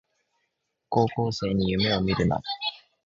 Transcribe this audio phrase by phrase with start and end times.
[0.89, 2.41] 高校生に夢をみるな